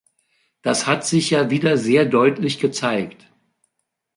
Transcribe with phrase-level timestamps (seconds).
[0.63, 3.31] Das hat sich ja wieder sehr deutlich gezeigt.